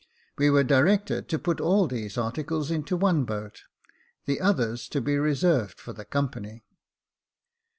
We 0.35 0.49
were 0.49 0.63
directed 0.63 1.29
to 1.29 1.37
put 1.37 1.61
all 1.61 1.85
these 1.87 2.17
articles 2.17 2.71
into 2.71 2.97
one 2.97 3.23
boat; 3.23 3.61
the 4.25 4.41
others 4.41 4.87
to 4.89 4.99
be 4.99 5.15
reserved 5.19 5.79
for 5.79 5.93
the 5.93 6.05
company. 6.05 6.63